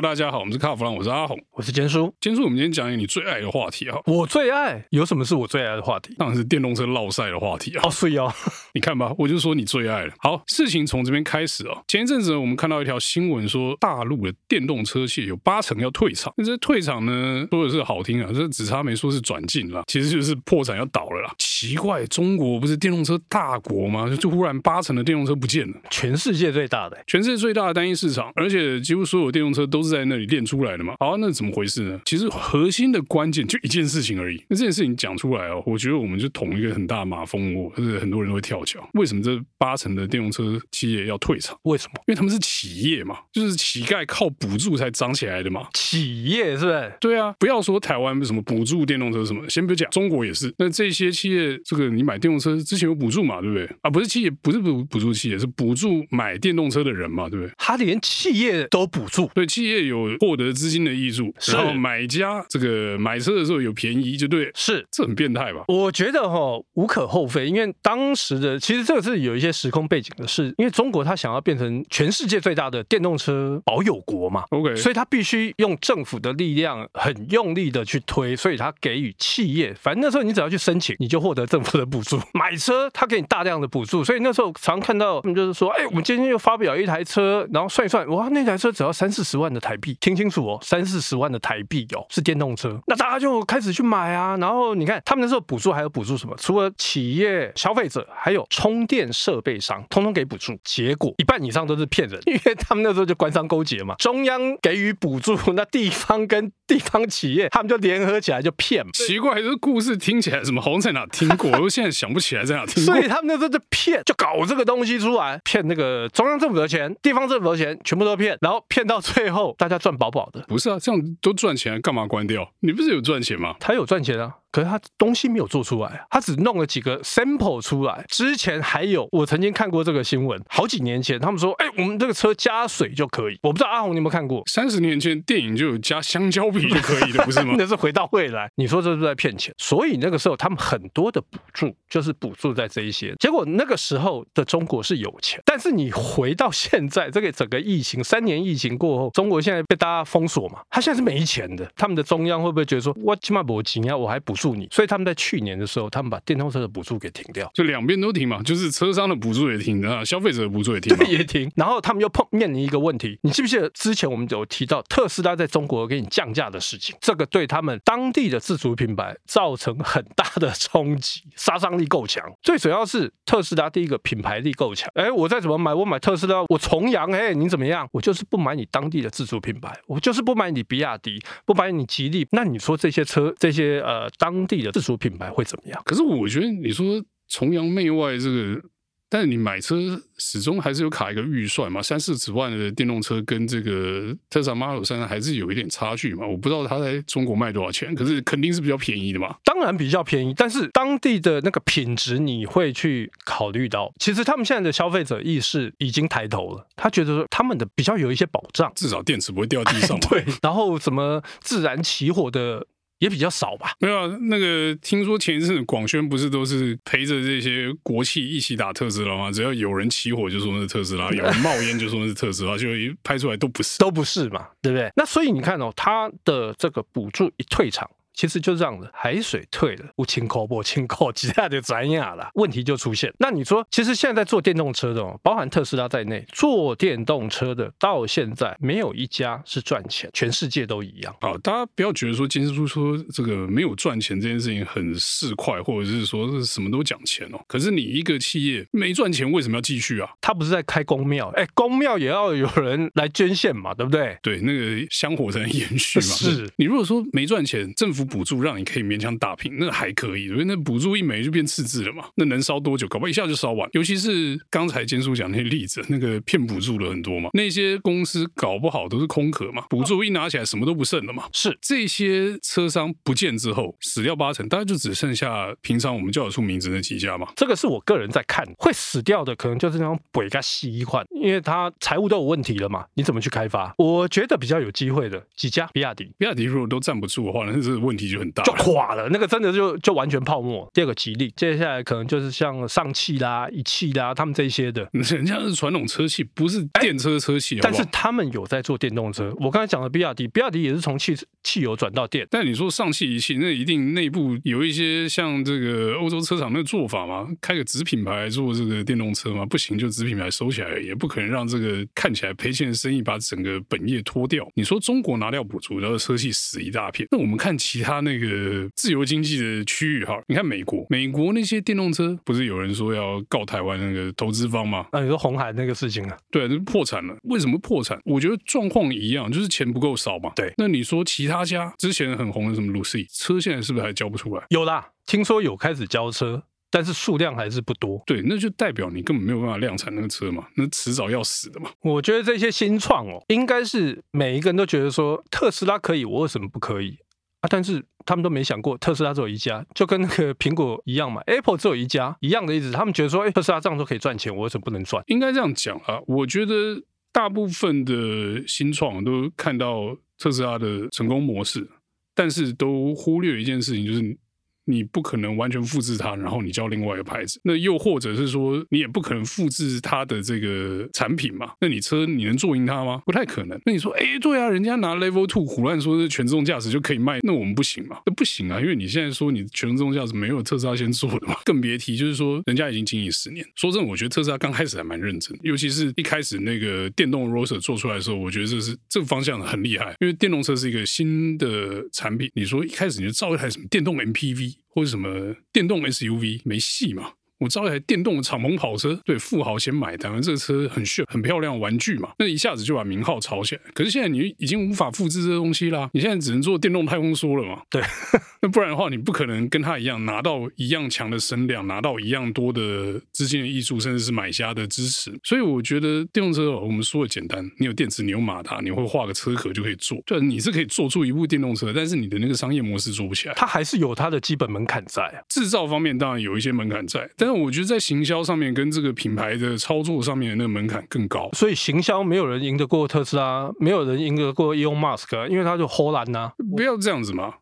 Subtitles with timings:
[0.00, 2.12] 大家好，我们是卡弗朗，我是阿红，我是坚叔。
[2.20, 3.96] 坚叔，我们今天讲一个你最爱的话题啊。
[4.04, 6.14] 我最爱有什么是我最爱的话题？
[6.18, 7.82] 当然是电动车绕赛的话题啊。
[7.82, 8.30] 哦，所以哦，
[8.74, 10.12] 你看吧，我就说你最爱了。
[10.18, 11.82] 好，事情从这边开始哦。
[11.88, 16.30] 前一阵子呢，我们看到一条新闻说，大陆的电动车企业有八成要退场。
[16.36, 21.34] 那这退场呢，说的是好听啊，这只差没说是转进了，其实就是破产要倒了啦。
[21.38, 24.10] 奇怪，中国不是电动车大国吗？
[24.10, 30.94] 就就忽然八成的电动车不见了，全世界最大的，全世界最大的单一市场，而且几乎所有电动车都是在那里练出来的嘛。
[31.00, 32.00] 好，那怎么回事呢？
[32.04, 34.42] 其实核心的关键就一件事情而已。
[34.48, 38.88] 那这件事情讲出来哦，我觉得我们就捅一个很大的马蜂窝，就是很多人都会跳脚。
[38.94, 41.56] 为什么这八成的电动车企业要退场？
[41.62, 41.92] 为什么？
[42.06, 45.66] 因为他们是企业嘛，就是乞丐靠补助才涨起来的嘛。
[45.74, 46.92] 企业是不是？
[47.00, 50.52] 对啊，不要说台湾什么补助电动车什么，先不讲，中国也是。
[50.58, 53.40] 那这些企业，这个你买电动车之前有补助嘛？
[53.40, 53.66] 对不对？
[53.82, 57.28] 啊，不是企业，不是补补助企业，是补助买电动车的人嘛？
[57.28, 57.52] 对不对？
[57.58, 65.64] 他连企业都补助，对，企业有获得资金的益处，然后买家这个买车的时候有便宜，就对，是，这很变态吧？
[65.68, 96.36] 我觉得哈、哦、无可厚非，因为当时的其实这个是有一些时空背景的事，因为中国它想要变成全世界最大的电动车保有国嘛，OK，所以它必须用政府的力量很用力的去推，所以它给予企业，反正那时候你只要去申请，你就获得政府的补助， 买车它给你大量的补助，所以那时候常看到他们就是说，哎，我们今天又发表一台车，然后算一算，哇，那台车只要三四十万的台币，听清楚哦，三四十万的台币哦，是电动车，那大家就开始去买啊，然后你看他们那时候补助还有补助什么？
[96.38, 100.56] 除了企业、消费者，还有充电设备商，通通给补助。
[100.62, 103.94] 结果一半以上都是骗人， 因为他们那时候就官商勾结嘛。
[103.96, 108.84] 中央给予补助，那地方跟 地方企业他们就联合起来就骗。
[108.92, 112.94] 奇怪，这故事听起来什么好像在哪听过， 我现在想不起来在哪听过。
[112.94, 120.42] 所以他们那时候就骗，就搞这个东西出来，骗那个中央政府的钱、地方政府的钱，全部都骗，然后骗到最后大家赚饱饱的。
[120.48, 122.50] 不是啊，这样都赚钱，干嘛关掉？
[122.60, 123.54] 你不是有赚钱吗？
[123.60, 124.36] 他有赚钱啊。
[124.56, 128.02] 可是他东西没有做出来，他只弄了几个 sample 出来。
[128.08, 133.38] 之前还有，我曾经看过这个新闻，好几年前他们说，哎，我们这个车加水就可以。
[133.42, 134.42] 我不知道阿红你有没有看过？
[134.46, 137.54] 三十年前电影就有加香蕉皮就可以的，不是吗？
[137.60, 138.48] 那是回到未来。
[138.54, 139.54] 你说这是在骗钱？
[139.58, 143.14] 所以那个时候他们很多的补助就是补助在这一些。
[143.20, 151.70] 结果那个时候的中国是有钱，但是你回到现在这个整个疫情三年疫情过后，中国现在被大家封锁嘛，他现在是没钱的。
[151.76, 154.45] 他们的中央会不会觉得说，我起码没钱啊，我还补助？
[154.70, 161.50] 所以他们在去年的时候，他们把电动车的补助给停掉，就两边都停嘛，就是车商的补助也停啊，消费者的补助也停，对， 也停。
[161.56, 166.94] 然后他们又碰面临一个问题，你记不记得之前我们有提到特斯拉在中国给你降价的事情？
[167.00, 172.24] 这个对他们当地的自主品牌造成很大的冲击，杀伤力够强。
[172.42, 177.88] 最主要是特斯拉第一个品牌力够强，哎，我再怎么买，我买特斯拉，我重洋，哎，你怎么样？
[177.92, 182.26] 我就是不买你当地的自主品牌，我就是不买你比亚迪，不买你吉利。
[182.32, 184.72] 那你说这些车，这些呃当地的。
[184.72, 185.80] 自主品牌会怎么样？
[185.84, 188.60] 可是我觉得你说崇洋媚外这个，
[189.08, 189.76] 但是你买车
[190.18, 196.26] 始终还是有卡一个预算嘛，三四十万的电动车跟这个特斯拉 Model 3还是有一点差距嘛。
[196.26, 199.36] 我不知道它在中国卖多少钱，可是肯定是比较便宜的嘛。
[199.44, 203.92] 当然比较便宜，但是当地的那个品质你会去考虑到。
[204.00, 210.06] 其实他们现在的消费者意识已经抬头了，他觉得说他们的比较有一些保障，至少电池不会掉地上嘛。
[210.10, 212.66] 对，然后什么自燃起火的。
[212.98, 213.72] 也比较少吧？
[213.80, 219.30] 没有啊，那个听说前一阵广宣不是都是陪着这些国企一起打特斯拉吗？
[219.30, 224.90] 只要有人起火就说那是特斯拉，有人冒烟就说那是特斯拉， 就一拍出来都不是，都不是嘛，对不对？
[224.96, 227.88] 那所以你看哦，他的这个补助一退场。
[228.16, 233.12] 其实就这样的，海水退了，不清口不清口，其他就转亚了，问题就出现。
[233.18, 241.14] 那你说，其实现在在做电动车的，包含特斯拉在内，做电动车的到现在没有一家是赚钱，全世界都一样。
[241.20, 247.40] 好，大家不要觉得说坚叔说这个没有赚钱这件事情很市侩，或者是说是什么都讲钱哦。
[247.46, 250.08] 可是你一个企业没赚钱，为什么要继续啊？
[250.22, 251.28] 他不是在开公庙？
[251.36, 254.16] 哎，公庙也要有人来捐献嘛，对不对？
[254.22, 256.06] 对，那个香火才能延续嘛。
[256.16, 258.05] 是你如果说没赚钱，政府。
[258.06, 262.86] 补助让你可以勉强打平，那还可以，因为那补助一没就变赤字了嘛，那能烧多久？
[262.88, 263.68] 搞不好一下就烧完。
[263.72, 271.24] 尤其是刚才坚叔讲那些例子，那个骗补助的很多嘛，那些公司搞不好都是空壳嘛，补助一拿起来什么都不剩了嘛。
[271.32, 277.28] 是这些车商不见之后，死掉八成，大概就只剩下平常我们叫得出名字那几家嘛。
[277.36, 283.74] 这个是我个人在看，会死掉的可能就是那种鬼个稀罕，因为他财务都有问题了嘛，你怎么去开发？
[283.78, 289.08] 我觉得比较有机会的几家，比亚迪，比亚迪如果都站不住的话，那是问问题就很大，就垮了。
[289.08, 290.70] 那个真的就就完全泡沫。
[290.74, 299.32] 第二个吉利，接下来可能就是像上汽啦、一汽啦，他们这些的， 人家是传统车企，不是电车车企，但是他们有在做电动车。
[299.38, 302.26] 我刚才讲的比亚迪，比亚迪也是从汽汽油转到电。
[302.30, 307.26] 但你说上汽、一汽，那一定内部有一些像这个欧洲车厂那个做法吗？
[307.40, 309.46] 开个子品牌做这个电动车吗？
[309.46, 314.46] 不行，就子品牌收起来，也不可能让这个看起来赔钱的生意把整个本业拖掉。
[314.54, 317.06] 你说中国拿掉补助，然后车企死一大片。
[317.12, 324.86] 那我们看其他那个自由经济的区域哈，你看美国，美国那些电动车不是有人说要告台湾那个投资方吗？
[324.92, 326.16] 啊，你说红海那个事情啊？
[326.30, 327.16] 对，就破产了。
[327.24, 327.98] 为什么破产？
[328.04, 330.32] 我觉得状况一样，就是钱不够少嘛。
[330.36, 330.52] 对。
[330.56, 334.44] 那你说其他家之前很红的什么 Lucid 车，现在是不是还交不出来？
[334.50, 336.42] 有啦，听说有开始交车。
[336.68, 341.70] 但是数量还是不多，对，那就代表你根本没有办法量产那个车嘛，那迟早要死的嘛。
[341.80, 346.98] 我觉得这些新创哦，应该是每一个人都觉得说特斯拉可以，我为什么不可以
[347.40, 347.48] 啊？
[347.48, 352.70] 但是他们都没想过特斯拉只有一家，就跟那个苹果一样嘛，Apple 只有一家一样的意思。
[352.70, 355.02] 他们觉得说，哎，特斯拉这样都可以赚钱，我为什么不能赚？
[355.06, 361.68] 应该这样讲啊，我觉得大部分的新创都看到特斯拉的成功模式，
[362.14, 364.18] 但是都忽略一件事情，就是。
[364.66, 367.40] 你不可能完全复制它，然后你叫另外一个牌子。
[367.44, 371.52] 那又或者是说，你也不可能复制它的这个产品嘛？
[371.60, 373.00] 那你车你能做赢它吗？
[373.06, 373.58] 不太可能。
[373.64, 378.00] 那你说，哎，对啊，人家拿 Level Two 胡乱说是全自动驾驶就可以卖，那我们不行嘛？
[378.04, 383.46] 那不行啊，因为你现在说你全自动驾驶没有特斯拉先做的嘛，更别提就是说人家已经经营十年。
[383.54, 392.30] 说真的，我觉得特斯拉刚开始还蛮认真，尤其是一开始那个电动 roster 做出来的时候，我觉得这是这个方向很厉害，因为电动车是一个新的产品。
[392.34, 394.55] 你说一开始你就造一台什么电动 MPV？
[394.66, 397.14] 或者什么电动 SUV 没戏嘛？
[397.38, 403.60] 我造一台电动的敞篷跑车，对富豪先买单，这个车很炫、很漂亮，玩具嘛，那一下子就把名号炒起来。
[403.74, 407.62] 可是现在你已经无法复制这个东西啦，你现在只能做电动太空梭了嘛？
[407.70, 407.82] 对，
[408.40, 415.12] 那不然的话，你不可能跟他一样拿到一样强的声量，拿到一样多的资金的挹注，甚至是买家的支持。
[415.22, 420.02] 所以我觉得电动车，我们说的简单，你有电池，你有马达，你会画个车壳就可以做。
[420.06, 425.20] 对，你是可以做出一部电动车，但是你的那个商业模式做不起来，它还是有它的基本门槛在啊。
[425.28, 437.34] 制造方面当然有一些门槛在，但是我觉得在行销上面跟这个品牌的操作上面的那个门槛更高，所以行销没有人赢得过特斯拉，没有人赢得过 Elon Musk，因为他就荷兰呐，不要这样子嘛，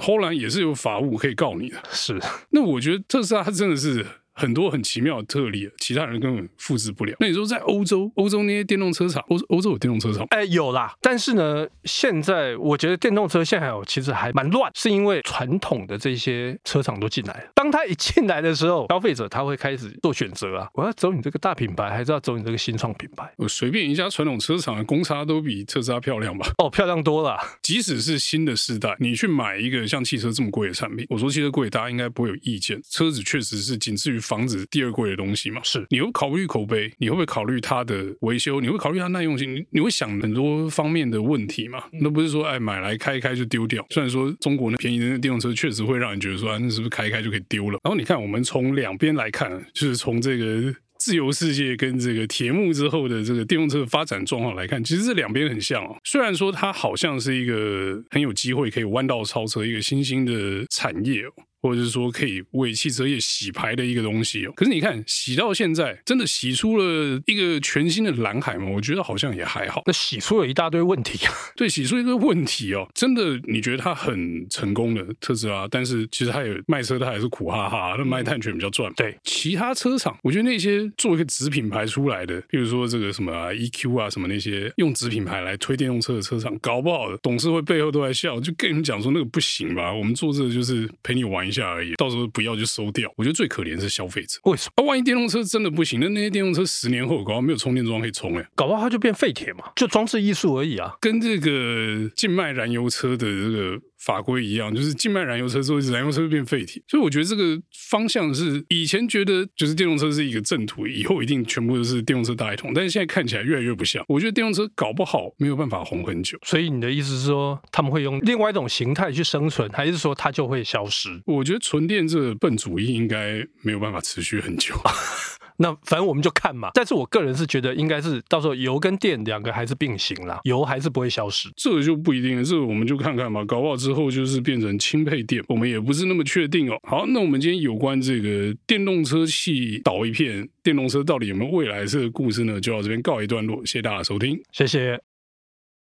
[0.00, 2.20] 荷兰也是有法务可以告你的，是。
[2.50, 4.06] 那我觉得特斯拉真的是。
[4.34, 7.14] 很多很奇妙的特例，其他人根本复制不了。
[7.20, 10.26] 那你说在欧洲，欧洲那些电动车厂，欧欧洲有电动车厂？
[10.30, 10.94] 哎，有啦。
[11.00, 17.50] 但是呢，现在我觉得电动车现在还有其实还蛮乱，是因为传统的这些车厂都进来了。
[17.54, 23.30] 当他一进来的时候，消费者他会开始做选择啊，我要走你这个大品牌，还是要走你这个新创品牌？
[23.36, 26.46] 我随便一家传统车厂的公差都比特斯拉漂亮吧？
[26.58, 27.36] 哦，漂亮多了。
[27.62, 32.80] 即使是新的世代，你去买一个像汽车这么贵的产品，我说汽车贵，大家应该不会有意见。
[32.88, 35.02] 车子确实是仅次于房子第二贵。
[35.02, 38.60] 的东西嘛，是你会考虑口碑，你会不会考虑它的维修？
[38.60, 39.52] 你会考虑它耐用性？
[39.52, 41.82] 你你会想很多方面的问题嘛？
[42.00, 43.84] 那不是说哎买来开一开就丢掉。
[43.90, 47.78] 虽然说中国那便宜的那电动车确实会让人觉得说，啊，那是不是开一开就可以丢了？
[47.82, 55.96] 然后你看，我们从两边来看，就是从这个自由世界跟这个铁幕之后的这个电动车的发展状况来看，其实这两边很像哦。
[56.04, 61.32] 虽然说它好像是一个很有机会可以弯道超车一个新兴的产业哦。
[61.62, 68.66] 或者是说可以为汽车业洗牌的一个东西哦，可是你看洗到现在，真的洗出了一个全新的蓝海吗？
[68.68, 69.82] 我觉得好像也还好。
[69.86, 72.88] 那洗出了一大堆问题啊， 对，洗出一堆问题哦。
[72.94, 78.92] 真的，你觉得它很成功的特斯拉，但是其实它也卖车，它还是苦哈哈，那卖碳权比较赚。
[78.94, 93.12] 对，其他车厂，我觉得那些做一个子品牌出来的，比如说这个什么啊 EQ 啊什么那些用子品牌来推电动车的车厂，搞不好的董事会背后都在笑，就跟你们讲说那个不行吧，我们做这个就是陪你玩一下而已，到时候不要就收掉。
[93.16, 94.82] 我觉得最可怜是消费者，为什么？
[94.82, 103.80] 啊，万一电动车真的不行，那那些电动车十年后搞没有充电桩可以充哎，搞不好它就变废铁嘛，就装置艺术而已啊，跟这个静脉燃油车的这个。
[104.04, 107.56] 法规一样，就是静脉燃油车之后，燃油车会变废铁，所以我觉得这个
[107.88, 114.04] 方向是以前觉得就是电动车是一个正途，以后一定全部都是电动车大一统，但是现在看起来越来越不像。
[114.08, 116.36] 我觉得电动车搞不好没有办法红很久。
[116.44, 121.08] 所以你的意思是说，他们会用另外一种形态去生存，还是说它就会消失？
[121.26, 124.74] 我觉得纯电这个笨主意应该没有办法持续很久。
[125.58, 136.78] 那反正我们就看嘛，但是我个人是觉得应该是到时候油跟电两个还是并行啦，油还是不会消失，这个就不一定了，这个我们就看看嘛，搞不好之后就是变成轻配电，我们也不是那么确定哦。
[136.88, 145.11] 好，那我们今天有关这个电动车系倒一片，电动车到底有没有未来这个故事呢，就到这边告一段落，谢谢大家收听，谢谢。